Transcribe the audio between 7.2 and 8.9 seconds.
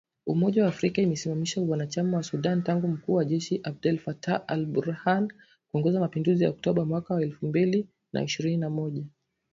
elfu mbili na ishirini na